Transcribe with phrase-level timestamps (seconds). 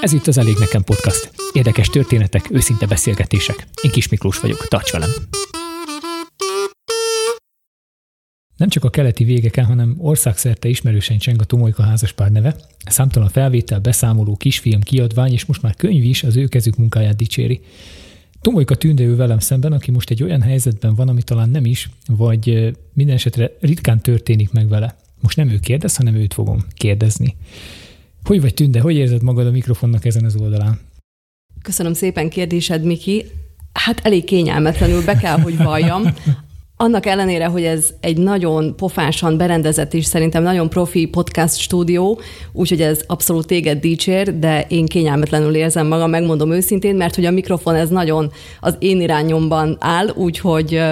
[0.00, 1.30] Ez itt az Elég Nekem Podcast.
[1.52, 3.66] Érdekes történetek, őszinte beszélgetések.
[3.82, 5.10] Én Kis Miklós vagyok, tarts velem!
[8.56, 12.56] Nem csak a keleti végeken, hanem országszerte ismerősen cseng a Tomolyka házaspár neve.
[12.86, 17.60] Számtalan felvétel, beszámoló, kisfilm, kiadvány, és most már könyv is az ő kezük munkáját dicséri.
[18.44, 22.72] Tomolyka tündő velem szemben, aki most egy olyan helyzetben van, ami talán nem is, vagy
[22.92, 24.96] minden esetre ritkán történik meg vele.
[25.20, 27.36] Most nem ő kérdez, hanem őt fogom kérdezni.
[28.24, 30.78] Hogy vagy Tünde, hogy érzed magad a mikrofonnak ezen az oldalán?
[31.62, 33.24] Köszönöm szépen kérdésed, Miki.
[33.72, 36.02] Hát elég kényelmetlenül be kell, hogy valljam.
[36.76, 42.20] Annak ellenére, hogy ez egy nagyon pofásan berendezett és szerintem nagyon profi podcast stúdió,
[42.52, 47.30] úgyhogy ez abszolút téged dicsér, de én kényelmetlenül érzem magam, megmondom őszintén, mert hogy a
[47.30, 50.82] mikrofon ez nagyon az én irányomban áll, úgyhogy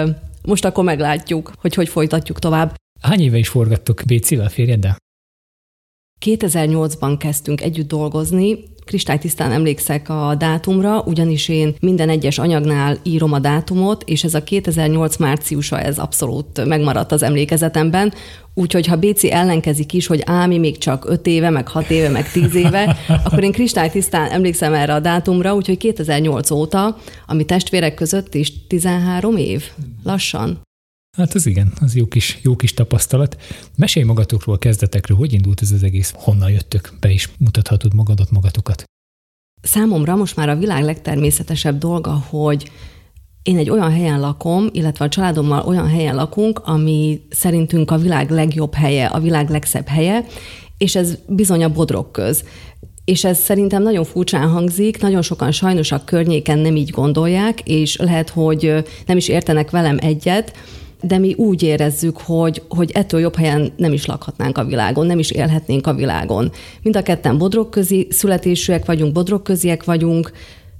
[0.43, 2.75] most akkor meglátjuk, hogy hogy folytatjuk tovább.
[3.01, 4.95] Hány éve is forgattok Bécivel férjeddel?
[6.25, 13.39] 2008-ban kezdtünk együtt dolgozni, kristálytisztán emlékszek a dátumra, ugyanis én minden egyes anyagnál írom a
[13.39, 18.13] dátumot, és ez a 2008 márciusa, ez abszolút megmaradt az emlékezetemben,
[18.55, 22.31] Úgyhogy ha Béci ellenkezik is, hogy Ámi még csak 5 éve, meg 6 éve, meg
[22.31, 28.35] 10 éve, akkor én kristálytisztán emlékszem erre a dátumra, úgyhogy 2008 óta, ami testvérek között
[28.35, 29.63] is 13 év,
[30.03, 30.61] lassan.
[31.17, 33.41] Hát az igen, az jó kis, jó kis tapasztalat.
[33.77, 38.83] Mesélj magatokról, kezdetekről, hogy indult ez az egész, honnan jöttök, be is mutathatod magadat, magatokat.
[39.61, 42.71] Számomra most már a világ legtermészetesebb dolga, hogy
[43.43, 48.29] én egy olyan helyen lakom, illetve a családommal olyan helyen lakunk, ami szerintünk a világ
[48.29, 50.25] legjobb helye, a világ legszebb helye,
[50.77, 52.43] és ez bizony a bodrok köz.
[53.05, 57.95] És ez szerintem nagyon furcsán hangzik, nagyon sokan sajnos a környéken nem így gondolják, és
[57.95, 60.53] lehet, hogy nem is értenek velem egyet,
[61.07, 65.19] de mi úgy érezzük, hogy, hogy ettől jobb helyen nem is lakhatnánk a világon, nem
[65.19, 66.51] is élhetnénk a világon.
[66.81, 70.31] Mind a ketten bodrogközi születésűek vagyunk, bodrogköziek vagyunk,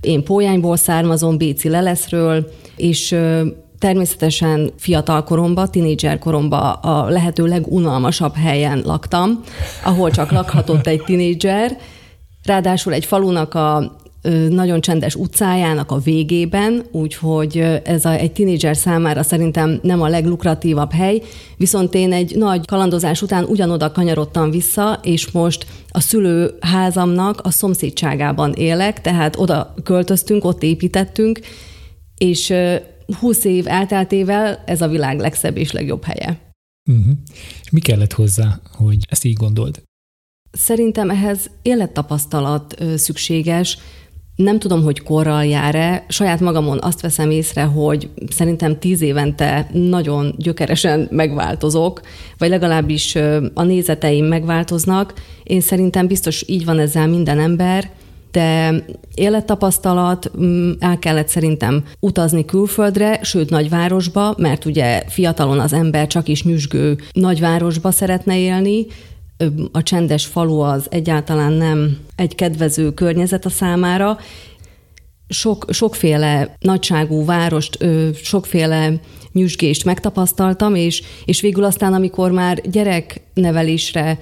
[0.02, 3.16] én Pójányból származom, Béci Leleszről, és
[3.80, 9.44] természetesen fiatal koromban, tinédzser koromban a lehető legunalmasabb helyen laktam,
[9.84, 11.78] ahol csak lakhatott egy tinédzser,
[12.44, 13.96] Ráadásul egy falunak a
[14.50, 20.92] nagyon csendes utcájának a végében, úgyhogy ez a, egy tinédzser számára szerintem nem a leglukratívabb
[20.92, 21.22] hely,
[21.58, 28.54] viszont én egy nagy kalandozás után ugyanoda kanyarodtam vissza, és most a szülőházamnak a szomszédságában
[28.54, 31.40] élek, tehát oda költöztünk, ott építettünk,
[32.18, 32.54] és
[33.20, 36.40] 20 év elteltével ez a világ legszebb és legjobb helye.
[36.92, 37.14] Uh-huh.
[37.64, 39.82] És mi kellett hozzá, hogy ezt így gondold?
[40.52, 43.78] Szerintem ehhez élettapasztalat szükséges,
[44.36, 46.06] nem tudom, hogy korral jár-e.
[46.08, 52.02] Saját magamon azt veszem észre, hogy szerintem tíz évente nagyon gyökeresen megváltozok,
[52.38, 53.16] vagy legalábbis
[53.54, 55.14] a nézeteim megváltoznak.
[55.44, 57.90] Én szerintem biztos így van ezzel minden ember,
[58.32, 58.74] de
[59.16, 66.28] élettapasztalat, mm, el kellett szerintem utazni külföldre, sőt nagyvárosba, mert ugye fiatalon az ember csak
[66.28, 68.86] is nyüzsgő nagyvárosba szeretne élni,
[69.72, 74.18] a csendes falu az egyáltalán nem egy kedvező környezet a számára.
[75.28, 77.86] Sok, sokféle nagyságú várost,
[78.24, 79.00] sokféle
[79.32, 84.18] nyüzsgést megtapasztaltam, és, és végül aztán, amikor már gyereknevelésre,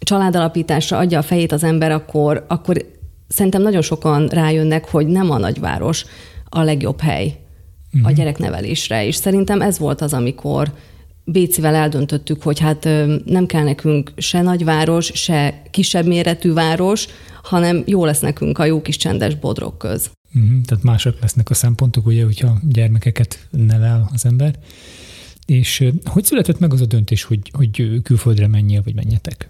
[0.00, 2.86] családalapításra adja a fejét az ember, akkor, akkor
[3.28, 6.04] szerintem nagyon sokan rájönnek, hogy nem a nagyváros
[6.48, 8.06] a legjobb hely uh-huh.
[8.06, 8.18] a mhm.
[8.18, 10.72] gyereknevelésre, és szerintem ez volt az, amikor
[11.30, 12.84] Bécivel eldöntöttük, hogy hát
[13.24, 17.06] nem kell nekünk se nagyváros, se kisebb méretű város,
[17.42, 20.10] hanem jó lesz nekünk a jó kis csendes bodrok köz.
[20.34, 24.54] Uh-huh, tehát mások lesznek a szempontok, ugye, hogyha gyermekeket nevel az ember.
[25.46, 29.48] És hogy született meg az a döntés, hogy, hogy külföldre menjél, vagy menjetek?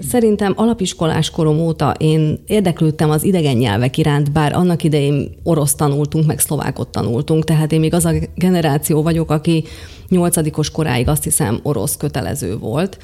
[0.00, 6.26] Szerintem alapiskolás korom óta én érdeklődtem az idegen nyelvek iránt, bár annak idején orosz tanultunk,
[6.26, 9.64] meg szlovákot tanultunk, tehát én még az a generáció vagyok, aki
[10.08, 12.98] nyolcadikos koráig azt hiszem orosz kötelező volt.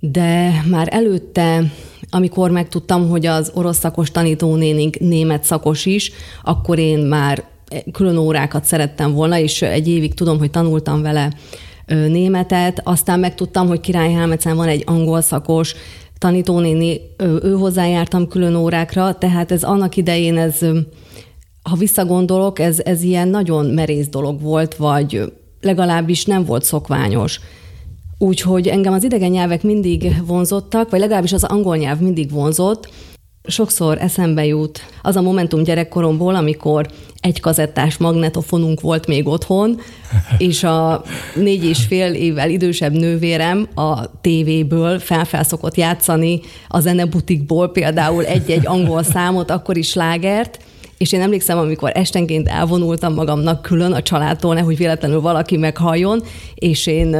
[0.00, 1.72] De már előtte,
[2.10, 6.12] amikor megtudtam, hogy az orosz szakos tanítónénink német szakos is,
[6.42, 7.44] akkor én már
[7.92, 11.32] külön órákat szerettem volna, és egy évig tudom, hogy tanultam vele
[11.86, 15.74] németet, aztán megtudtam, hogy Király Helmecen van egy angol szakos,
[16.18, 17.00] tanítónéni,
[17.42, 20.58] ő hozzájártam külön órákra, tehát ez annak idején ez,
[21.62, 27.40] ha visszagondolok, ez, ez ilyen nagyon merész dolog volt, vagy legalábbis nem volt szokványos.
[28.18, 32.88] Úgyhogy engem az idegen nyelvek mindig vonzottak, vagy legalábbis az angol nyelv mindig vonzott,
[33.46, 36.86] sokszor eszembe jut az a momentum gyerekkoromból, amikor
[37.20, 39.80] egy kazettás magnetofonunk volt még otthon,
[40.38, 41.02] és a
[41.34, 49.02] négy és fél évvel idősebb nővérem a tévéből felfelszokott játszani a zenebutikból például egy-egy angol
[49.02, 50.58] számot, akkor is lágert,
[50.98, 56.22] és én emlékszem, amikor estenként elvonultam magamnak külön a családtól, nehogy véletlenül valaki meghalljon,
[56.54, 57.16] és én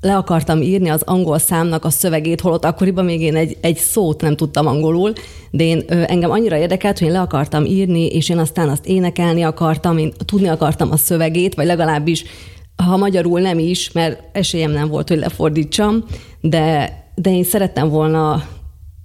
[0.00, 4.20] le akartam írni az angol számnak a szövegét, holott akkoriban még én egy, egy szót
[4.20, 5.12] nem tudtam angolul,
[5.50, 9.42] de én engem annyira érdekelt, hogy én le akartam írni, és én aztán azt énekelni
[9.42, 12.24] akartam, én tudni akartam a szövegét, vagy legalábbis
[12.84, 16.04] ha magyarul nem is, mert esélyem nem volt, hogy lefordítsam,
[16.40, 18.48] de, de én szerettem volna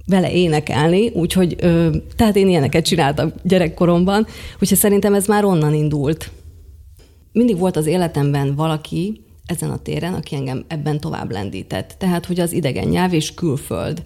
[0.05, 4.27] vele énekelni, úgyhogy ö, tehát én ilyeneket csináltam gyerekkoromban,
[4.59, 6.31] úgyhogy szerintem ez már onnan indult.
[7.31, 11.95] Mindig volt az életemben valaki, ezen a téren, aki engem ebben tovább lendített.
[11.99, 14.01] Tehát, hogy az idegen nyelv és külföld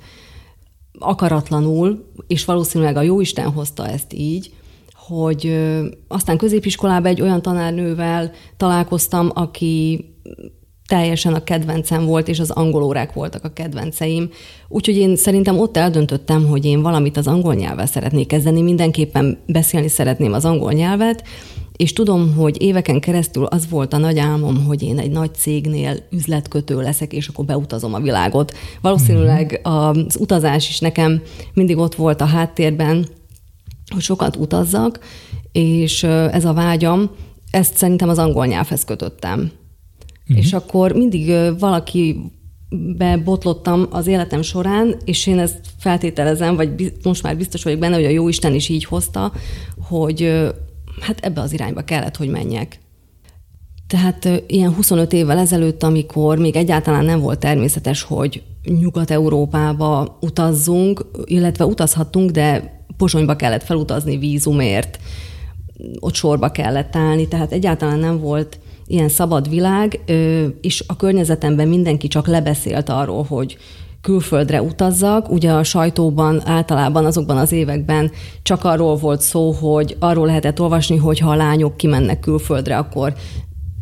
[0.99, 4.53] akaratlanul, és valószínűleg a Jóisten hozta ezt így,
[4.93, 5.59] hogy
[6.07, 10.05] aztán középiskolában egy olyan tanárnővel találkoztam, aki
[10.87, 14.29] teljesen a kedvencem volt, és az angol órák voltak a kedvenceim.
[14.67, 19.87] Úgyhogy én szerintem ott eldöntöttem, hogy én valamit az angol nyelvvel szeretnék kezdeni, mindenképpen beszélni
[19.87, 21.23] szeretném az angol nyelvet,
[21.79, 25.95] és tudom, hogy éveken keresztül az volt a nagy álmom, hogy én egy nagy cégnél
[26.11, 28.53] üzletkötő leszek, és akkor beutazom a világot.
[28.81, 29.73] Valószínűleg mhm.
[29.73, 31.21] az utazás is nekem
[31.53, 33.07] mindig ott volt a háttérben,
[33.93, 34.99] hogy sokat utazzak,
[35.51, 37.09] és ez a vágyam,
[37.51, 39.39] ezt szerintem az angol nyelvhez kötöttem.
[39.39, 40.37] Uh-huh.
[40.37, 42.31] És akkor mindig valaki
[42.97, 48.05] bebotlottam az életem során, és én ezt feltételezem, vagy most már biztos vagyok benne, hogy
[48.05, 49.31] a Jóisten is így hozta,
[49.87, 50.49] hogy
[51.01, 52.79] hát ebbe az irányba kellett, hogy menjek.
[53.87, 61.65] Tehát ilyen 25 évvel ezelőtt, amikor még egyáltalán nem volt természetes, hogy Nyugat-Európába utazzunk, illetve
[61.65, 64.99] utazhattunk, de Pozsonyba kellett felutazni vízumért,
[65.99, 69.99] ott sorba kellett állni, tehát egyáltalán nem volt ilyen szabad világ,
[70.61, 73.57] és a környezetemben mindenki csak lebeszélt arról, hogy
[74.01, 75.31] külföldre utazzak.
[75.31, 78.11] Ugye a sajtóban általában azokban az években
[78.41, 83.13] csak arról volt szó, hogy arról lehetett olvasni, hogy ha a lányok kimennek külföldre, akkor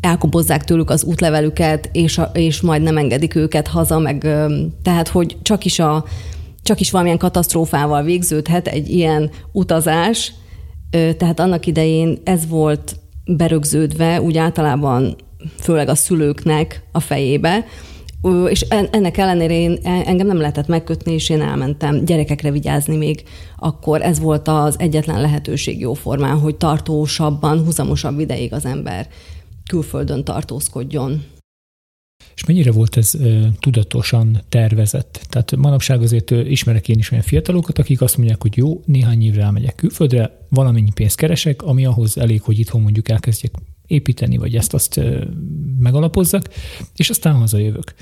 [0.02, 4.28] elkobozzák tőlük az útlevelüket, és, a, és majd nem engedik őket haza, meg
[4.84, 6.06] tehát, hogy csak is, a,
[6.62, 10.34] csak is valamilyen katasztrófával végződhet egy ilyen utazás,
[10.90, 15.16] tehát annak idején ez volt berögződve, úgy általában
[15.60, 17.66] főleg a szülőknek a fejébe,
[18.50, 18.62] és
[18.92, 23.24] ennek ellenére én, e, engem nem lehetett megkötni, és én elmentem gyerekekre vigyázni még.
[23.58, 29.08] Akkor ez volt az egyetlen lehetőség jó formán, hogy tartósabban, huzamosabb ideig az ember
[29.70, 31.24] külföldön tartózkodjon.
[32.36, 35.26] És mennyire volt ez e, tudatosan tervezett?
[35.30, 39.42] Tehát manapság azért ismerek én is olyan fiatalokat, akik azt mondják, hogy jó, néhány évre
[39.42, 43.52] elmegyek külföldre, valamennyi pénzt keresek, ami ahhoz elég, hogy itthon mondjuk elkezdjek
[43.88, 45.02] építeni, vagy ezt-azt
[45.80, 46.50] megalapozzak,
[46.96, 47.94] és aztán hazajövök.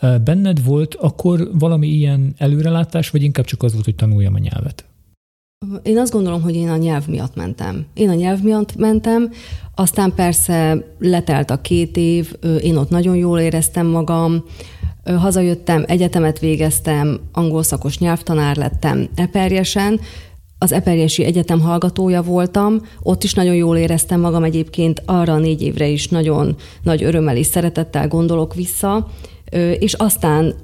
[0.00, 4.84] Benned volt akkor valami ilyen előrelátás, vagy inkább csak az volt, hogy tanuljam a nyelvet?
[5.82, 7.86] Én azt gondolom, hogy én a nyelv miatt mentem.
[7.94, 9.32] Én a nyelv miatt mentem,
[9.74, 14.44] aztán persze letelt a két év, én ott nagyon jól éreztem magam,
[15.04, 20.00] hazajöttem, egyetemet végeztem, angol szakos nyelvtanár lettem eperjesen,
[20.62, 25.62] az Eperjesi Egyetem hallgatója voltam, ott is nagyon jól éreztem magam egyébként, arra a négy
[25.62, 29.06] évre is nagyon nagy örömmel és szeretettel gondolok vissza,
[29.78, 30.54] és aztán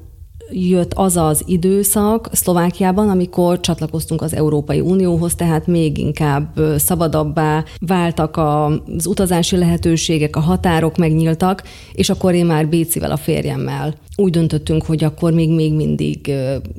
[0.50, 8.36] jött az az időszak Szlovákiában, amikor csatlakoztunk az Európai Unióhoz, tehát még inkább szabadabbá váltak
[8.36, 14.84] az utazási lehetőségek, a határok megnyíltak, és akkor én már Bécivel a férjemmel úgy döntöttünk,
[14.84, 16.32] hogy akkor még, még mindig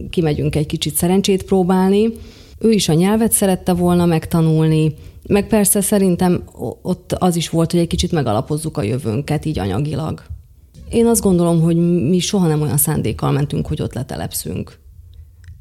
[0.10, 2.12] kimegyünk egy kicsit szerencsét próbálni,
[2.60, 4.94] ő is a nyelvet szerette volna megtanulni,
[5.28, 6.44] meg persze szerintem
[6.82, 10.24] ott az is volt, hogy egy kicsit megalapozzuk a jövőnket így anyagilag.
[10.89, 11.75] Én azt gondolom, hogy
[12.10, 14.80] mi soha nem olyan szándékkal mentünk, hogy ott letelepszünk.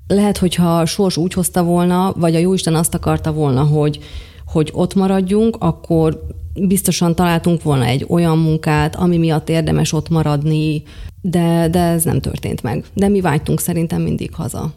[0.06, 3.98] Lehet, hogyha a sors úgy hozta volna, vagy a Jóisten azt akarta volna, hogy,
[4.46, 10.82] hogy ott maradjunk, akkor biztosan találtunk volna egy olyan munkát, ami miatt érdemes ott maradni,
[11.20, 12.84] de, de ez nem történt meg.
[12.94, 14.72] De mi vágytunk szerintem mindig haza.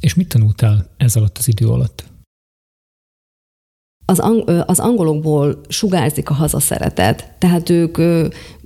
[0.00, 2.04] És mit tanultál ez alatt az idő alatt?
[4.04, 7.98] Az, ang- az angolokból sugárzik a hazaszeretet, tehát ők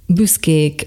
[0.07, 0.87] büszkék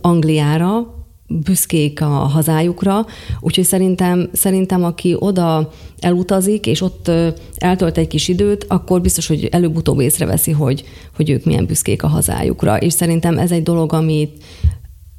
[0.00, 3.06] Angliára, büszkék a hazájukra,
[3.40, 7.10] úgyhogy szerintem, szerintem aki oda elutazik, és ott
[7.56, 10.84] eltölt egy kis időt, akkor biztos, hogy előbb-utóbb észreveszi, hogy,
[11.16, 12.76] hogy ők milyen büszkék a hazájukra.
[12.76, 14.44] És szerintem ez egy dolog, amit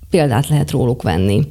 [0.09, 1.47] példát lehet róluk venni.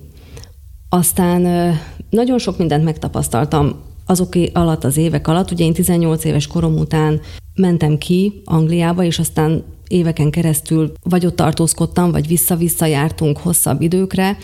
[0.89, 1.75] Aztán
[2.11, 3.75] nagyon sok mindent megtapasztaltam
[4.07, 7.21] azok alatt az évek alatt, ugye én 18 éves korom után
[7.55, 14.37] mentem ki Angliába, és aztán éveken keresztül vagy ott tartózkodtam, vagy vissza-vissza jártunk hosszabb időkre.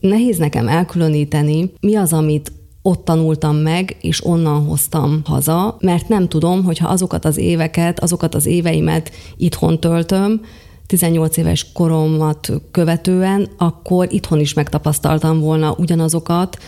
[0.00, 6.28] Nehéz nekem elkülöníteni, mi az, amit ott tanultam meg, és onnan hoztam haza, mert nem
[6.28, 10.40] tudom, hogyha azokat az éveket, azokat az éveimet itthon töltöm,
[10.86, 16.58] 18 éves koromat követően, akkor itthon is megtapasztaltam volna ugyanazokat.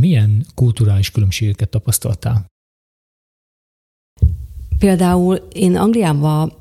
[0.00, 2.46] Milyen kulturális különbségeket tapasztaltál?
[4.78, 6.52] Például én Angliában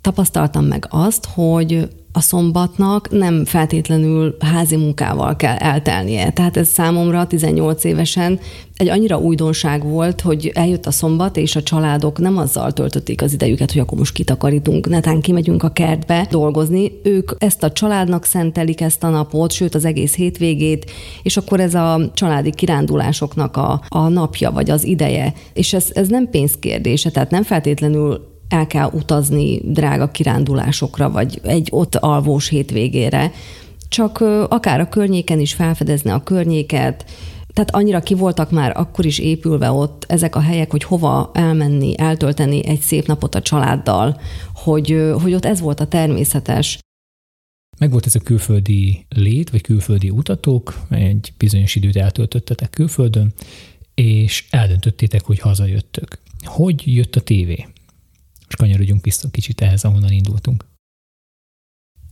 [0.00, 6.30] tapasztaltam meg azt, hogy a szombatnak nem feltétlenül házi munkával kell eltelnie.
[6.30, 8.40] Tehát ez számomra 18 évesen
[8.76, 13.32] egy annyira újdonság volt, hogy eljött a szombat, és a családok nem azzal töltötték az
[13.32, 16.92] idejüket, hogy akkor most kitakarítunk, netán kimegyünk a kertbe dolgozni.
[17.02, 20.90] Ők ezt a családnak szentelik ezt a napot, sőt az egész hétvégét,
[21.22, 25.32] és akkor ez a családi kirándulásoknak a, a napja, vagy az ideje.
[25.52, 31.68] És ez, ez nem pénzkérdése, tehát nem feltétlenül el kell utazni drága kirándulásokra, vagy egy
[31.70, 33.32] ott alvós hétvégére,
[33.88, 37.04] csak akár a környéken is felfedezni a környéket,
[37.52, 41.98] tehát annyira ki voltak már akkor is épülve ott ezek a helyek, hogy hova elmenni,
[41.98, 44.20] eltölteni egy szép napot a családdal,
[44.54, 46.78] hogy, hogy ott ez volt a természetes.
[47.78, 53.32] Megvolt ez a külföldi lét, vagy külföldi utatók, egy bizonyos időt eltöltöttetek külföldön,
[53.94, 56.18] és eldöntöttétek, hogy hazajöttök.
[56.44, 57.66] Hogy jött a tévé?
[58.52, 60.64] És kanyarodjunk vissza kicsit ehhez, ahonnan indultunk.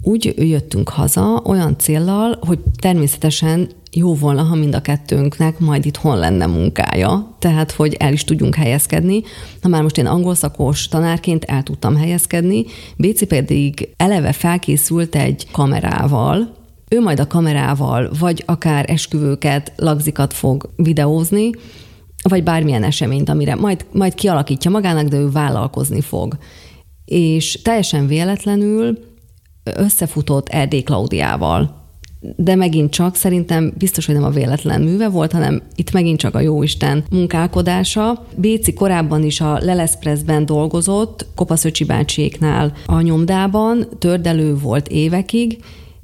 [0.03, 6.19] Úgy jöttünk haza olyan céllal, hogy természetesen jó volna, ha mind a kettőnknek majd itthon
[6.19, 9.23] lenne munkája, tehát hogy el is tudjunk helyezkedni.
[9.61, 12.65] Na már most én angol szakos tanárként el tudtam helyezkedni,
[12.97, 16.55] Béci pedig eleve felkészült egy kamerával,
[16.89, 21.51] ő majd a kamerával, vagy akár esküvőket, lagzikat fog videózni,
[22.29, 26.39] vagy bármilyen eseményt, amire majd, majd kialakítja magának, de ő vállalkozni fog.
[27.05, 28.99] És teljesen véletlenül
[29.77, 31.79] összefutott Erdély Klaudiával.
[32.37, 36.35] De megint csak szerintem biztos, hogy nem a véletlen műve volt, hanem itt megint csak
[36.35, 38.27] a jóisten munkálkodása.
[38.37, 45.59] Béci korábban is a Leleszpressben dolgozott, Kopaszöcsi bácsiéknál a nyomdában, tördelő volt évekig,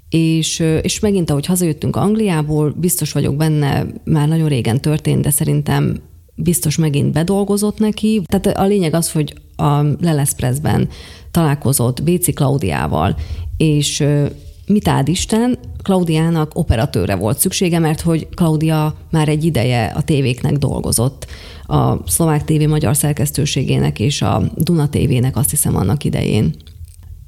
[0.09, 6.01] és, és megint, ahogy hazajöttünk Angliából, biztos vagyok benne, már nagyon régen történt, de szerintem
[6.35, 8.23] biztos megint bedolgozott neki.
[8.27, 10.89] Tehát a lényeg az, hogy a Leleszpressben
[11.31, 13.17] találkozott Béci Klaudiával,
[13.57, 14.05] és
[14.67, 20.53] mit áld Isten, Klaudiának operatőre volt szüksége, mert hogy Klaudia már egy ideje a tévéknek
[20.53, 21.27] dolgozott.
[21.63, 26.55] A szlovák tévé magyar szerkesztőségének és a Duna tévének azt hiszem annak idején.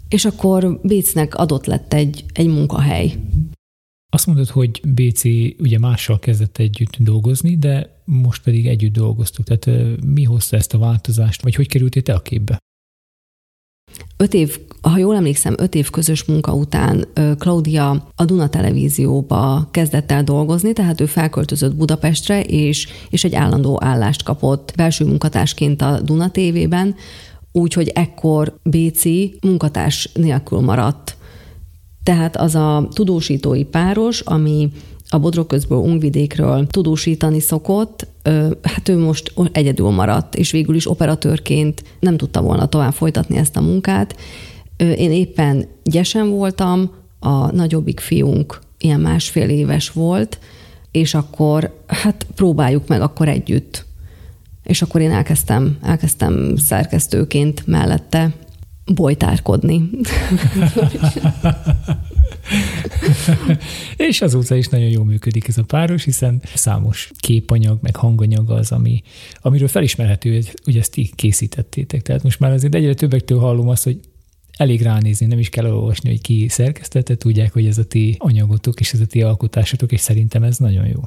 [0.09, 3.15] És akkor Bécnek adott lett egy, egy munkahely.
[4.13, 5.25] Azt mondod, hogy BC
[5.59, 9.47] ugye mással kezdett együtt dolgozni, de most pedig együtt dolgoztuk.
[9.47, 12.59] Tehát mi hozta ezt a változást, vagy hogy kerültél te a képbe?
[14.17, 17.07] Öt év, ha jól emlékszem, öt év közös munka után
[17.39, 23.79] Claudia a Duna televízióba kezdett el dolgozni, tehát ő felköltözött Budapestre, és, és egy állandó
[23.83, 26.95] állást kapott belső munkatársként a Duna tévében,
[27.53, 31.17] úgyhogy ekkor Béci munkatárs nélkül maradt.
[32.03, 34.71] Tehát az a tudósítói páros, ami
[35.09, 38.07] a Bodrogközből Ungvidékről tudósítani szokott,
[38.63, 43.57] hát ő most egyedül maradt, és végül is operatőrként nem tudta volna tovább folytatni ezt
[43.57, 44.17] a munkát.
[44.77, 46.91] Én éppen gyesen voltam,
[47.21, 50.39] a nagyobbik fiunk ilyen másfél éves volt,
[50.91, 53.87] és akkor hát próbáljuk meg akkor együtt
[54.69, 58.35] és akkor én elkezdtem, elkezdtem szerkesztőként mellette
[58.95, 59.91] bolytárkodni.
[64.09, 68.73] és azóta is nagyon jól működik ez a páros, hiszen számos képanyag, meg hanganyag az,
[68.73, 69.03] ami,
[69.41, 72.03] amiről felismerhető, hogy, hogy ezt ti készítettétek.
[72.03, 74.01] Tehát most már azért egyre többektől hallom azt, hogy
[74.57, 78.81] elég ránézni, nem is kell olvasni, hogy ki szerkesztette, tudják, hogy ez a ti anyagotok
[78.81, 81.01] és ez a ti alkotásotok, és szerintem ez nagyon jó.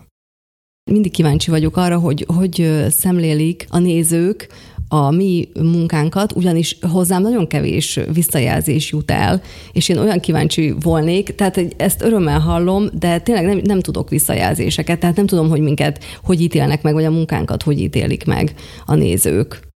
[0.84, 4.48] Mindig kíváncsi vagyok arra, hogy hogy szemlélik a nézők
[4.88, 11.36] a mi munkánkat, ugyanis hozzám nagyon kevés visszajelzés jut el, és én olyan kíváncsi volnék,
[11.36, 16.04] tehát ezt örömmel hallom, de tényleg nem, nem tudok visszajelzéseket, tehát nem tudom, hogy minket
[16.24, 18.54] hogy ítélnek meg, vagy a munkánkat hogy ítélik meg
[18.86, 19.71] a nézők.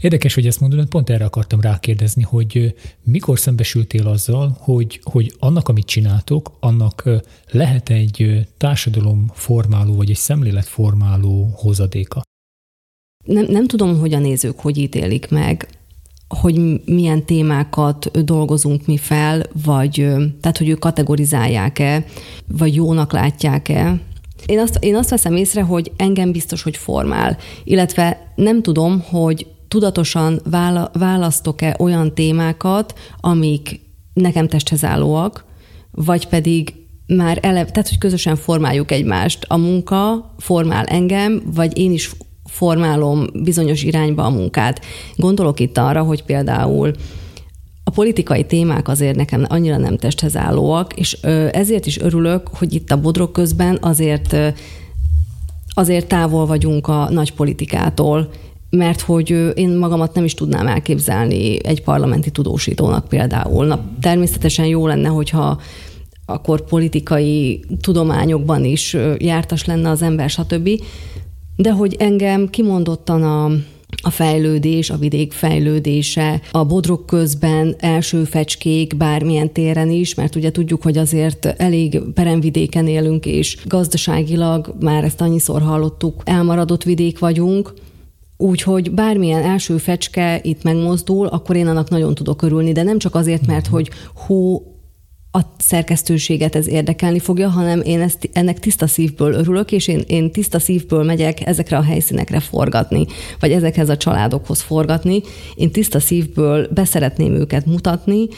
[0.00, 5.68] Érdekes, hogy ezt mondod, pont erre akartam rákérdezni, hogy mikor szembesültél azzal, hogy, hogy annak,
[5.68, 7.10] amit csináltok, annak
[7.50, 12.22] lehet egy társadalomformáló vagy egy szemléletformáló hozadéka?
[13.24, 15.68] Nem, nem tudom, hogy a nézők hogy ítélik meg,
[16.28, 19.92] hogy milyen témákat dolgozunk mi fel, vagy
[20.40, 22.04] tehát, hogy ők kategorizálják-e,
[22.46, 24.00] vagy jónak látják-e.
[24.46, 29.46] Én azt, én azt veszem észre, hogy engem biztos, hogy formál, illetve nem tudom, hogy
[29.68, 30.40] tudatosan
[30.92, 33.80] választok-e olyan témákat, amik
[34.12, 35.44] nekem testhez állóak,
[35.90, 36.74] vagy pedig
[37.06, 39.44] már eleve, tehát hogy közösen formáljuk egymást.
[39.48, 42.10] A munka formál engem, vagy én is
[42.44, 44.84] formálom bizonyos irányba a munkát.
[45.16, 46.92] Gondolok itt arra, hogy például
[47.84, 51.12] a politikai témák azért nekem annyira nem testhez állóak, és
[51.52, 54.36] ezért is örülök, hogy itt a bodrok közben azért,
[55.68, 58.30] azért távol vagyunk a nagy politikától,
[58.70, 63.66] mert hogy én magamat nem is tudnám elképzelni egy parlamenti tudósítónak például.
[63.66, 65.60] Na, természetesen jó lenne, hogyha
[66.26, 70.68] akkor politikai tudományokban is jártas lenne az ember, stb.
[71.56, 73.44] De hogy engem kimondottan a,
[74.02, 80.50] a fejlődés, a vidék fejlődése, a bodrok közben első fecskék bármilyen téren is, mert ugye
[80.50, 87.72] tudjuk, hogy azért elég peremvidéken élünk, és gazdaságilag, már ezt annyiszor hallottuk, elmaradott vidék vagyunk,
[88.40, 93.14] Úgyhogy bármilyen első fecske itt megmozdul, akkor én annak nagyon tudok örülni, de nem csak
[93.14, 93.90] azért, mert hogy
[94.26, 94.62] hú,
[95.30, 100.32] a szerkesztőséget ez érdekelni fogja, hanem én ezt, ennek tiszta szívből örülök, és én, én
[100.32, 103.06] tiszta szívből megyek ezekre a helyszínekre forgatni,
[103.40, 105.22] vagy ezekhez a családokhoz forgatni.
[105.54, 108.28] Én tiszta szívből beszeretném őket mutatni,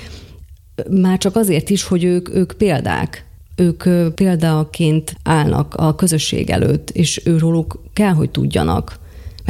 [0.91, 3.25] már csak azért is, hogy ők, ők példák.
[3.57, 9.00] Ők példaként állnak a közösség előtt, és őróluk kell, hogy tudjanak,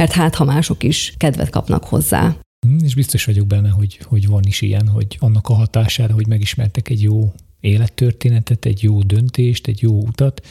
[0.01, 2.35] mert hát ha mások is kedvet kapnak hozzá.
[2.67, 6.27] Mm, és biztos vagyok benne, hogy, hogy van is ilyen, hogy annak a hatására, hogy
[6.27, 10.45] megismertek egy jó élettörténetet, egy jó döntést, egy jó utat,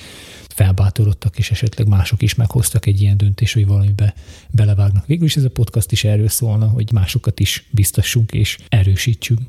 [0.48, 4.14] felbátorodtak, és esetleg mások is meghoztak egy ilyen döntést, hogy valamibe
[4.50, 5.06] belevágnak.
[5.06, 9.40] Végül is ez a podcast is erről szólna, hogy másokat is biztassunk és erősítsünk.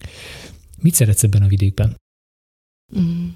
[0.79, 1.95] Mit szeretsz ebben a vidékben?
[2.99, 3.27] Mm.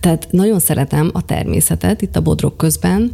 [0.00, 3.10] Tehát nagyon szeretem a természetet itt a bodrok közben,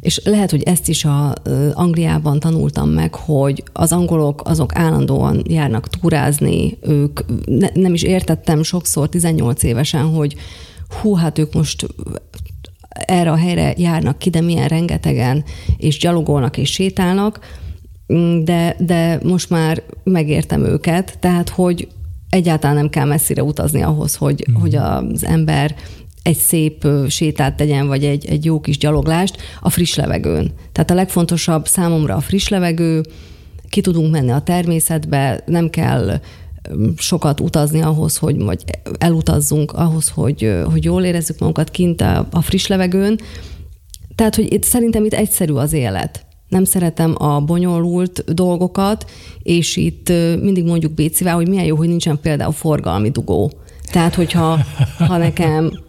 [0.00, 1.34] és lehet, hogy ezt is a
[1.72, 8.62] Angliában tanultam meg, hogy az angolok azok állandóan járnak túrázni, ők ne, nem is értettem
[8.62, 10.34] sokszor 18 évesen, hogy
[11.00, 11.86] hú, hát ők most
[12.88, 15.44] erre a helyre járnak ki, de milyen rengetegen,
[15.76, 17.38] és gyalogolnak és sétálnak,
[18.44, 21.88] de, de most már megértem őket, tehát hogy
[22.28, 24.54] egyáltalán nem kell messzire utazni ahhoz, hogy, mm.
[24.54, 25.74] hogy az ember
[26.28, 30.52] egy szép sétát tegyen, vagy egy, egy jó kis gyaloglást a friss levegőn.
[30.72, 33.02] Tehát a legfontosabb számomra a friss levegő,
[33.68, 36.20] ki tudunk menni a természetbe, nem kell
[36.96, 38.64] sokat utazni ahhoz, hogy vagy
[38.98, 43.18] elutazzunk ahhoz, hogy, hogy jól érezzük magunkat kint a, a friss levegőn.
[44.14, 46.26] Tehát, hogy itt, szerintem itt egyszerű az élet.
[46.48, 49.10] Nem szeretem a bonyolult dolgokat,
[49.42, 50.08] és itt
[50.40, 53.52] mindig mondjuk Bécivel, hogy milyen jó, hogy nincsen például forgalmi dugó.
[53.90, 54.58] Tehát, hogyha
[54.98, 55.86] ha nekem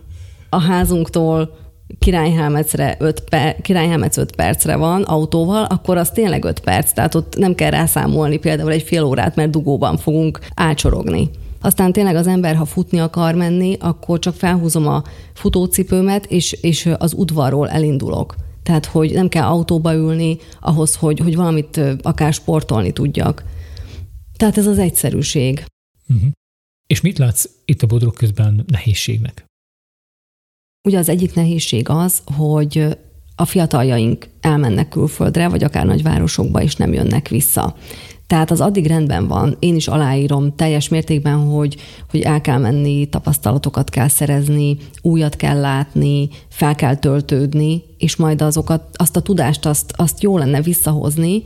[0.50, 1.58] a házunktól
[2.00, 7.38] Királyhámecre 5 per, Királyhámec 5 percre van autóval, akkor az tényleg 5 perc, tehát ott
[7.38, 11.30] nem kell rászámolni például egy fél órát, mert dugóban fogunk ácsorogni.
[11.62, 16.90] Aztán tényleg az ember, ha futni akar menni, akkor csak felhúzom a futócipőmet, és, és
[16.98, 18.36] az udvarról elindulok.
[18.64, 23.44] Tehát, hogy nem kell autóba ülni ahhoz, hogy, hogy valamit akár sportolni tudjak.
[24.38, 25.64] Tehát ez az egyszerűség.
[26.10, 26.30] Uh-huh.
[26.88, 29.49] És mit látsz itt a bodrok közben nehézségnek?
[30.90, 32.98] Ugye az egyik nehézség az, hogy
[33.36, 37.76] a fiataljaink elmennek külföldre, vagy akár nagyvárosokba, és nem jönnek vissza.
[38.28, 41.76] Tehát az addig rendben van, én is aláírom teljes mértékben, hogy,
[42.10, 48.42] hogy el kell menni, tapasztalatokat kell szerezni, újat kell látni, fel kell töltődni, és majd
[48.42, 51.44] azokat, azt a tudást, azt, azt jó lenne visszahozni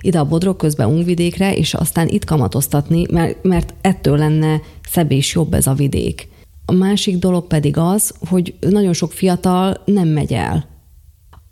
[0.00, 5.34] ide a Bodrog közben Ungvidékre, és aztán itt kamatoztatni, mert, mert ettől lenne szebb és
[5.34, 6.30] jobb ez a vidék.
[6.72, 10.64] A másik dolog pedig az, hogy nagyon sok fiatal nem megy el.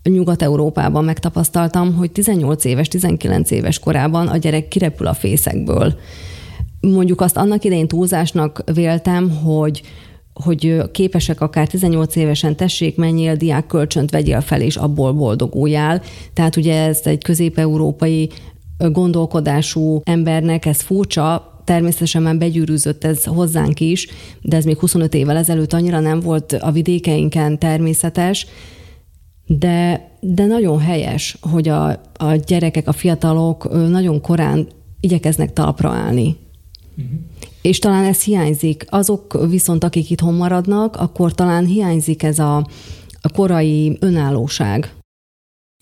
[0.02, 5.94] Nyugat-Európában megtapasztaltam, hogy 18 éves, 19 éves korában a gyerek kirepül a fészekből.
[6.80, 9.82] Mondjuk azt annak idején túlzásnak véltem, hogy
[10.32, 16.02] hogy képesek akár 18 évesen tessék, menjél, diák kölcsönt vegyél fel, és abból boldoguljál.
[16.34, 18.30] Tehát ugye ez egy közép-európai
[18.78, 24.08] gondolkodású embernek ez furcsa, Természetesen már begyűrűzött ez hozzánk is,
[24.40, 28.46] de ez még 25 évvel ezelőtt annyira nem volt a vidékeinken természetes,
[29.46, 34.68] de, de nagyon helyes, hogy a, a gyerekek, a fiatalok nagyon korán
[35.00, 36.36] igyekeznek talpra állni.
[36.96, 37.18] Uh-huh.
[37.62, 38.86] És talán ez hiányzik.
[38.88, 42.56] Azok viszont, akik itthon maradnak, akkor talán hiányzik ez a,
[43.20, 44.92] a korai önállóság.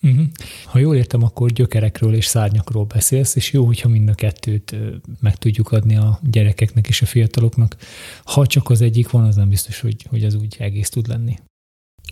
[0.01, 0.25] Uh-huh.
[0.65, 4.75] Ha jól értem, akkor gyökerekről és szárnyakról beszélsz, és jó, hogyha mind a kettőt
[5.19, 7.77] meg tudjuk adni a gyerekeknek és a fiataloknak.
[8.23, 11.39] Ha csak az egyik van, az nem biztos, hogy, hogy az úgy egész tud lenni.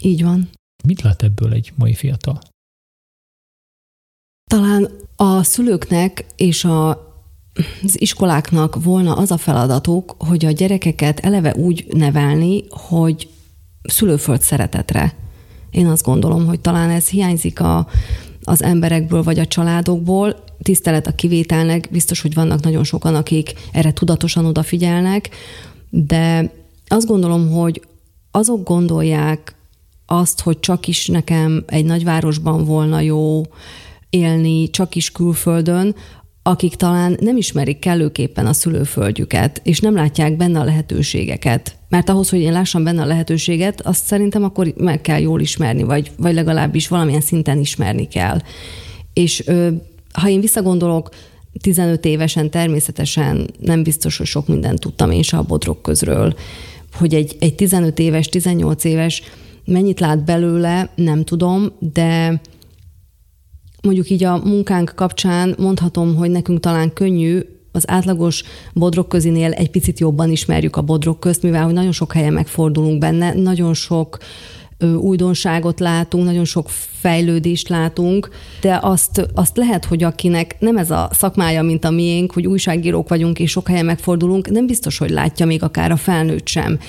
[0.02, 0.50] Így van.
[0.84, 2.40] Mit lát ebből egy mai fiatal?
[4.52, 6.90] Talán a szülőknek és a,
[7.84, 13.30] az iskoláknak volna az a feladatuk, hogy a gyerekeket eleve úgy nevelni, hogy
[13.82, 15.16] szülőföld szeretetre.
[15.78, 17.88] Én azt gondolom, hogy talán ez hiányzik a,
[18.44, 20.44] az emberekből vagy a családokból.
[20.62, 25.30] Tisztelet a kivételnek, biztos, hogy vannak nagyon sokan, akik erre tudatosan odafigyelnek,
[25.90, 26.52] de
[26.88, 27.82] azt gondolom, hogy
[28.32, 29.56] azok gondolják
[30.06, 33.42] azt, hogy csak is nekem egy nagyvárosban volna jó
[34.10, 35.96] élni, csak is külföldön,
[36.48, 41.76] akik talán nem ismerik kellőképpen a szülőföldjüket, és nem látják benne a lehetőségeket.
[41.90, 45.84] Mert ahhoz, hogy én lássam benne a lehetőséget, azt szerintem akkor meg kell jól ismerni,
[45.84, 48.42] vagy, vagy legalábbis valamilyen szinten ismerni kell.
[49.14, 49.70] És ö,
[50.14, 51.10] ha én visszagondolok,
[51.62, 56.36] 15 évesen természetesen nem biztos, hogy sok mindent tudtam én se a bodrok közről.
[56.94, 59.22] Hogy egy, egy 15 éves, 18 éves
[59.66, 62.42] mennyit lát belőle, nem tudom, de
[63.84, 67.40] mondjuk így a munkánk kapcsán mondhatom, hogy nekünk talán könnyű
[67.72, 72.14] az átlagos bodrok közinél egy picit jobban ismerjük a bodrok közt, mivel hogy nagyon sok
[72.14, 74.18] helyen megfordulunk benne, nagyon sok
[75.00, 78.30] újdonságot látunk, nagyon sok fejlődést látunk,
[78.62, 83.10] de azt, azt lehet, hogy akinek nem ez a szakmája, mint a miénk, hogy újságírók
[83.10, 86.80] vagyunk és sok helyen megfordulunk, nem biztos, hogy látja még akár a felnőtt sem.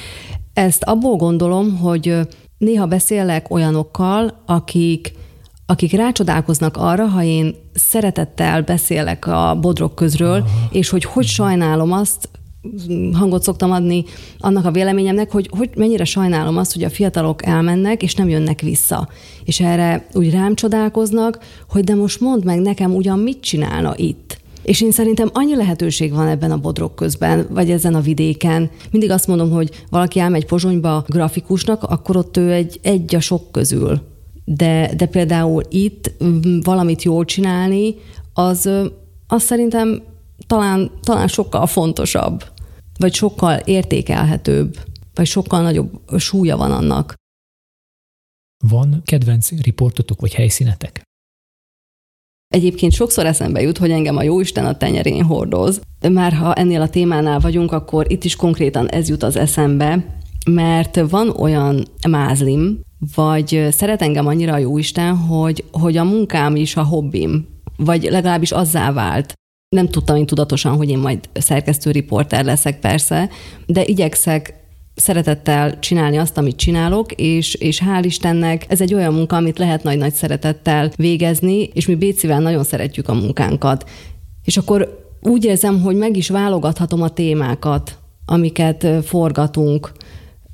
[0.53, 2.15] Ezt abból gondolom, hogy
[2.59, 5.13] néha beszélek olyanokkal, akik
[5.71, 10.69] akik rácsodálkoznak arra, ha én szeretettel beszélek a bodrok közről, Aha.
[10.71, 12.29] és hogy hogy sajnálom azt,
[13.13, 14.05] hangot szoktam adni
[14.39, 18.61] annak a véleményemnek, hogy, hogy mennyire sajnálom azt, hogy a fiatalok elmennek, és nem jönnek
[18.61, 19.09] vissza.
[19.45, 24.41] És erre úgy rám csodálkoznak, hogy de most mondd meg nekem ugyan mit csinálna itt.
[24.63, 28.71] És én szerintem annyi lehetőség van ebben a bodrok közben, vagy ezen a vidéken.
[28.91, 33.53] Mindig azt mondom, hogy valaki elmegy Pozsonyba grafikusnak, akkor ott ő egy, egy a sok
[33.53, 34.01] közül
[34.55, 36.13] de, de például itt
[36.63, 37.95] valamit jól csinálni,
[38.33, 38.71] az,
[39.27, 40.03] az szerintem
[40.47, 42.45] talán, talán sokkal fontosabb,
[42.99, 44.77] vagy sokkal értékelhetőbb,
[45.15, 47.15] vagy sokkal nagyobb súlya van annak.
[48.65, 51.03] Van kedvenc riportotok vagy helyszínetek?
[52.55, 55.81] Egyébként sokszor eszembe jut, hogy engem a jóisten a tenyerén hordoz.
[56.11, 61.11] Már ha ennél a témánál vagyunk, akkor itt is konkrétan ez jut az eszembe, mert
[61.11, 62.81] van olyan mázlim,
[63.15, 68.53] vagy szeret engem annyira a jóisten, hogy, hogy a munkám is a hobbim, vagy legalábbis
[68.53, 69.33] azzá vált.
[69.69, 73.29] Nem tudtam én tudatosan, hogy én majd szerkesztő riporter leszek persze,
[73.67, 74.55] de igyekszek
[74.95, 79.83] szeretettel csinálni azt, amit csinálok, és, és hál' Istennek ez egy olyan munka, amit lehet
[79.83, 83.91] nagy-nagy szeretettel végezni, és mi Bécivel nagyon szeretjük a munkánkat.
[84.45, 89.93] És akkor úgy érzem, hogy meg is válogathatom a témákat, amiket forgatunk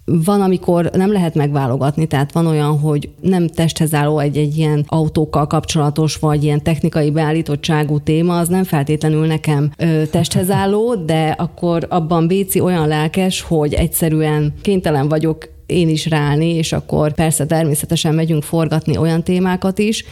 [0.05, 5.47] van, amikor nem lehet megválogatni, tehát van olyan, hogy nem testhez álló egy-egy ilyen autókkal
[5.47, 11.87] kapcsolatos, vagy ilyen technikai beállítottságú téma, az nem feltétlenül nekem ö, testhez álló, de akkor
[11.89, 18.15] abban Béci olyan lelkes, hogy egyszerűen kénytelen vagyok én is ráállni, és akkor persze természetesen
[18.15, 20.05] megyünk forgatni olyan témákat is,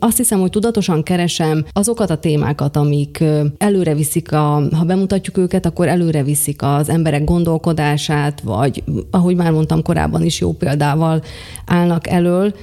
[0.00, 3.24] azt hiszem, hogy tudatosan keresem azokat a témákat, amik
[3.58, 9.52] előre viszik, a, ha bemutatjuk őket, akkor előre viszik az emberek gondolkodását, vagy ahogy már
[9.52, 11.22] mondtam korábban is jó példával
[11.66, 12.54] állnak elől,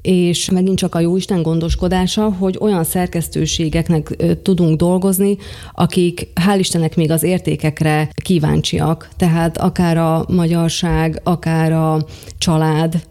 [0.00, 5.36] és megint csak a jóisten gondoskodása, hogy olyan szerkesztőségeknek tudunk dolgozni,
[5.72, 9.08] akik hál' Istennek még az értékekre kíváncsiak.
[9.16, 12.04] Tehát akár a magyarság, akár a
[12.38, 13.02] család,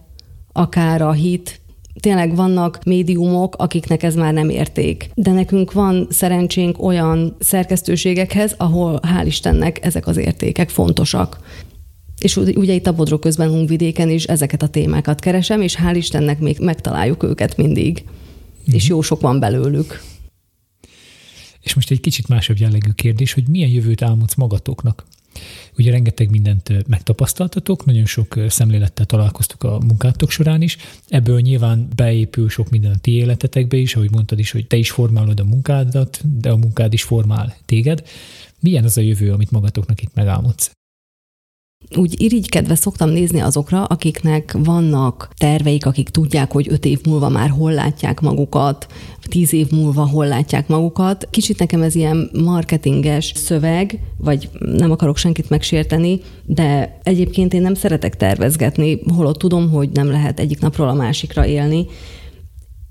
[0.51, 1.58] akár a hit,
[1.99, 5.09] tényleg vannak médiumok, akiknek ez már nem érték.
[5.13, 11.39] De nekünk van szerencsénk olyan szerkesztőségekhez, ahol hál' Istennek ezek az értékek fontosak.
[12.19, 16.39] És ugye itt a Bodrog közben Hungvidéken is ezeket a témákat keresem, és hál' Istennek
[16.39, 18.03] még megtaláljuk őket mindig.
[18.71, 18.73] Mm.
[18.73, 20.01] És jó sok van belőlük.
[21.61, 25.05] És most egy kicsit másabb jellegű kérdés, hogy milyen jövőt álmodsz magatoknak?
[25.77, 30.77] Ugye rengeteg mindent megtapasztaltatok, nagyon sok szemlélettel találkoztuk a munkátok során is.
[31.07, 34.91] Ebből nyilván beépül sok minden a ti életetekbe is, ahogy mondtad is, hogy te is
[34.91, 38.03] formálod a munkádat, de a munkád is formál téged.
[38.59, 40.78] Milyen az a jövő, amit magatoknak itt megálmodsz?
[41.97, 47.49] Úgy irigykedve szoktam nézni azokra, akiknek vannak terveik, akik tudják, hogy öt év múlva már
[47.49, 48.87] hol látják magukat,
[49.29, 51.27] tíz év múlva hol látják magukat.
[51.31, 57.73] Kicsit nekem ez ilyen marketinges szöveg, vagy nem akarok senkit megsérteni, de egyébként én nem
[57.73, 61.85] szeretek tervezgetni, holott tudom, hogy nem lehet egyik napról a másikra élni.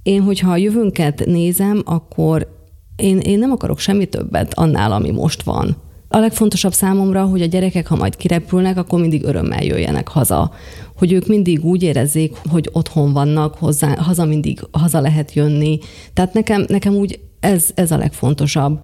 [0.02, 2.56] Én, hogyha a jövőnket nézem, akkor
[2.96, 5.76] én, én nem akarok semmi többet annál, ami most van
[6.10, 10.52] A legfontosabb számomra, hogy a gyerekek, ha majd kirepülnek, akkor mindig örömmel jöjjenek haza.
[10.96, 15.78] Hogy ők mindig úgy érezzék, hogy otthon vannak, hozzá, haza mindig haza lehet jönni.
[16.12, 18.80] Tehát nekem, nekem úgy ez, ez a legfontosabb.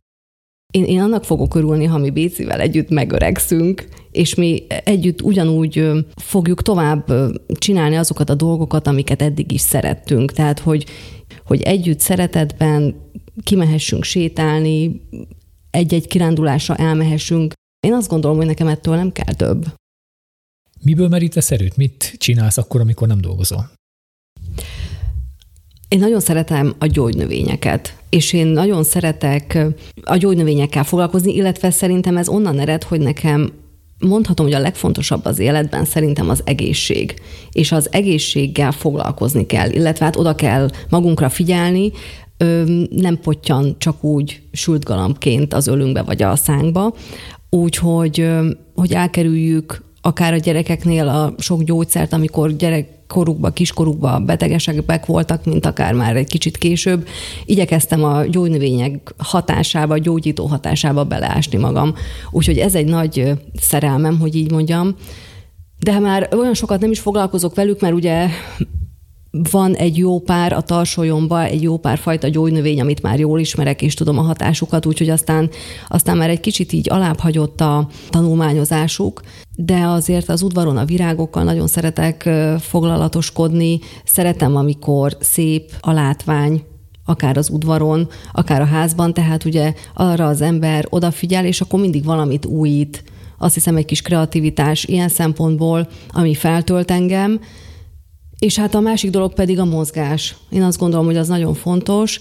[0.72, 6.62] Én, én annak fogok örülni, ha mi Bécivel együtt megöregszünk, és mi együtt ugyanúgy fogjuk
[6.62, 7.12] tovább
[7.58, 10.32] csinálni azokat a dolgokat, amiket eddig is szerettünk.
[10.32, 10.86] Tehát, hogy,
[11.46, 12.94] hogy együtt szeretetben
[13.42, 15.00] kimehessünk sétálni,
[15.74, 17.52] egy-egy kirándulásra elmehessünk.
[17.80, 19.74] Én azt gondolom, hogy nekem ettől nem kell több.
[20.82, 21.76] Miből merítesz erőt?
[21.76, 23.70] Mit csinálsz akkor, amikor nem dolgozol?
[25.88, 29.58] Én nagyon szeretem a gyógynövényeket, és én nagyon szeretek
[30.02, 33.52] a gyógynövényekkel foglalkozni, illetve szerintem ez onnan ered, hogy nekem
[33.98, 37.14] mondhatom, hogy a legfontosabb az életben szerintem az egészség.
[37.52, 41.92] És az egészséggel foglalkozni kell, illetve hát oda kell magunkra figyelni,
[42.90, 46.94] nem potyan csak úgy sült galambként az ölünkbe vagy a szánkba,
[47.50, 48.28] úgyhogy
[48.74, 55.94] hogy elkerüljük akár a gyerekeknél a sok gyógyszert, amikor gyerekkorukban, kiskorukban betegesekek voltak, mint akár
[55.94, 57.06] már egy kicsit később.
[57.44, 61.94] Igyekeztem a gyógynövények hatásába, gyógyító hatásába beleásni magam.
[62.30, 64.94] Úgyhogy ez egy nagy szerelmem, hogy így mondjam.
[65.80, 68.28] De már olyan sokat nem is foglalkozok velük, mert ugye
[69.50, 73.82] van egy jó pár a tarsolyomba, egy jó pár fajta gyógynövény, amit már jól ismerek,
[73.82, 75.50] és tudom a hatásukat, úgyhogy aztán,
[75.88, 79.22] aztán már egy kicsit így alább hagyott a tanulmányozásuk,
[79.56, 86.62] de azért az udvaron a virágokkal nagyon szeretek foglalatoskodni, szeretem, amikor szép a látvány,
[87.04, 92.04] akár az udvaron, akár a házban, tehát ugye arra az ember odafigyel, és akkor mindig
[92.04, 93.04] valamit újít.
[93.38, 97.40] Azt hiszem egy kis kreativitás ilyen szempontból, ami feltölt engem,
[98.38, 100.36] és hát a másik dolog pedig a mozgás.
[100.50, 102.20] Én azt gondolom, hogy az nagyon fontos,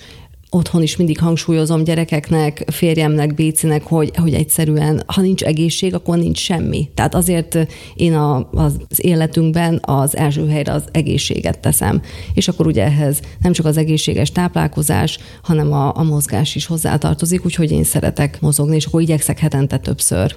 [0.54, 6.40] otthon is mindig hangsúlyozom gyerekeknek, férjemnek, Bécinek, hogy, hogy egyszerűen, ha nincs egészség, akkor nincs
[6.40, 6.90] semmi.
[6.94, 12.02] Tehát azért én a, az életünkben az első helyre az egészséget teszem.
[12.34, 17.46] És akkor ugye ehhez nem csak az egészséges táplálkozás, hanem a, a mozgás is hozzátartozik,
[17.46, 20.36] úgyhogy én szeretek mozogni, és akkor igyekszek hetente többször.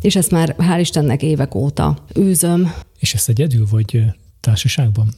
[0.00, 2.72] És ezt már hál' Istennek évek óta űzöm.
[2.98, 4.04] És ezt egyedül vagy
[4.44, 5.08] társaságban?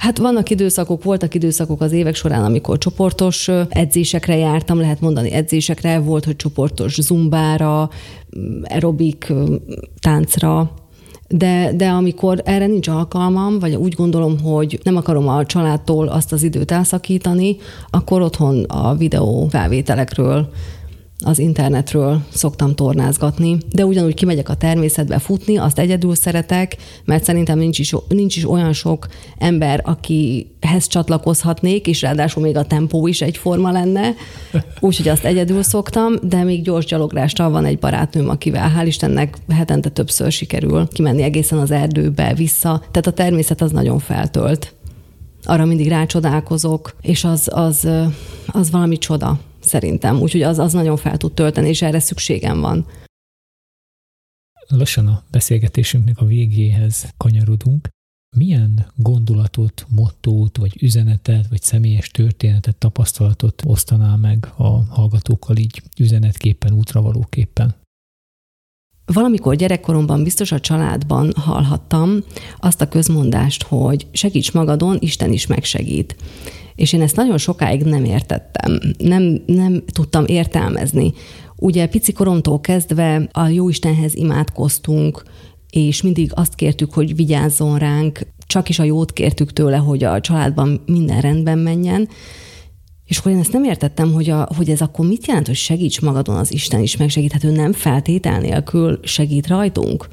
[0.00, 5.98] Hát vannak időszakok, voltak időszakok az évek során, amikor csoportos edzésekre jártam, lehet mondani edzésekre,
[5.98, 7.90] volt, hogy csoportos zumbára,
[8.62, 9.32] aerobik
[10.00, 10.70] táncra,
[11.28, 16.32] de, de amikor erre nincs alkalmam, vagy úgy gondolom, hogy nem akarom a családtól azt
[16.32, 17.56] az időt elszakítani,
[17.90, 20.50] akkor otthon a videó felvételekről
[21.24, 27.58] az internetről szoktam tornázgatni, de ugyanúgy kimegyek a természetbe futni, azt egyedül szeretek, mert szerintem
[27.58, 29.06] nincs is, nincs is olyan sok
[29.38, 34.14] ember, akihez csatlakozhatnék, és ráadásul még a tempó is egyforma lenne,
[34.80, 39.88] úgyhogy azt egyedül szoktam, de még gyors gyaloglástal van egy barátnőm, akivel hál' Istennek hetente
[39.88, 44.72] többször sikerül kimenni egészen az erdőbe, vissza, tehát a természet az nagyon feltölt.
[45.44, 47.88] Arra mindig rácsodálkozok, és az, az,
[48.46, 50.20] az valami csoda szerintem.
[50.20, 52.86] Úgyhogy az, az nagyon fel tud tölteni, és erre szükségem van.
[54.68, 57.88] Lassan a beszélgetésünknek a végéhez kanyarodunk.
[58.36, 66.72] Milyen gondolatot, mottót, vagy üzenetet, vagy személyes történetet, tapasztalatot osztanál meg a hallgatókkal így üzenetképpen,
[66.72, 67.76] útravalóképpen?
[69.12, 72.18] Valamikor gyerekkoromban biztos a családban hallhattam
[72.58, 76.16] azt a közmondást, hogy segíts magadon, Isten is megsegít.
[76.78, 81.12] És én ezt nagyon sokáig nem értettem, nem, nem tudtam értelmezni.
[81.56, 85.22] Ugye pici koromtól kezdve a Jóistenhez imádkoztunk,
[85.70, 90.20] és mindig azt kértük, hogy vigyázzon ránk, csak is a jót kértük tőle, hogy a
[90.20, 92.08] családban minden rendben menjen.
[93.04, 96.00] És akkor én ezt nem értettem, hogy, a, hogy ez akkor mit jelent, hogy segíts
[96.00, 100.08] magadon, az Isten is megsegíthető, nem feltétel nélkül segít rajtunk.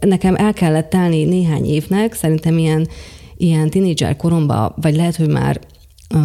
[0.00, 2.88] Nekem el kellett telni néhány évnek, szerintem ilyen,
[3.36, 5.60] ilyen tinédzser koromban, vagy lehet, hogy már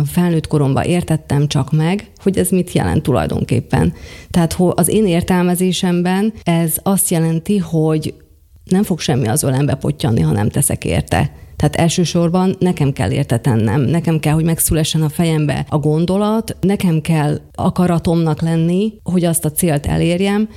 [0.06, 3.94] felnőtt koromban értettem csak meg, hogy ez mit jelent tulajdonképpen.
[4.30, 8.14] Tehát az én értelmezésemben ez azt jelenti, hogy
[8.64, 11.32] nem fog semmi az ölembe pottyanni, ha nem teszek érte.
[11.56, 17.02] Tehát elsősorban nekem kell érte tennem, nekem kell, hogy megszülessen a fejembe a gondolat, nekem
[17.02, 20.50] kell akaratomnak lenni, hogy azt a célt elérjem,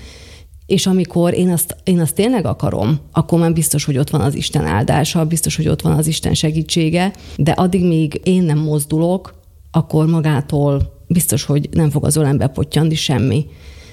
[0.67, 4.35] és amikor én azt, én azt tényleg akarom, akkor már biztos, hogy ott van az
[4.35, 9.35] Isten áldása, biztos, hogy ott van az Isten segítsége, de addig még én nem mozdulok,
[9.71, 13.47] akkor magától biztos, hogy nem fog az ölembe pottyanni semmi.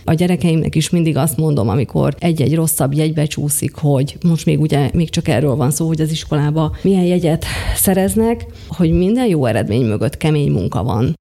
[0.05, 4.89] A gyerekeimnek is mindig azt mondom, amikor egy-egy rosszabb jegybe csúszik, hogy most még ugye
[4.93, 9.85] még csak erről van szó, hogy az iskolába milyen jegyet szereznek, hogy minden jó eredmény
[9.85, 11.13] mögött kemény munka van.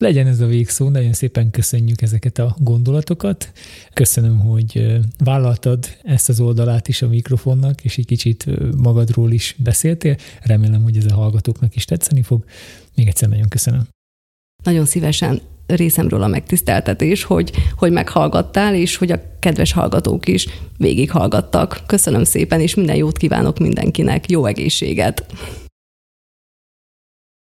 [0.00, 3.52] Legyen ez a végszó, nagyon szépen köszönjük ezeket a gondolatokat.
[3.92, 10.16] Köszönöm, hogy vállaltad ezt az oldalát is a mikrofonnak, és egy kicsit magadról is beszéltél.
[10.42, 12.44] Remélem, hogy ez a hallgatóknak is tetszeni fog.
[12.94, 13.88] Még egyszer nagyon köszönöm.
[14.64, 21.82] Nagyon szívesen részemről a megtiszteltetés, hogy, hogy meghallgattál, és hogy a kedves hallgatók is végighallgattak.
[21.86, 24.30] Köszönöm szépen, és minden jót kívánok mindenkinek.
[24.30, 25.26] Jó egészséget!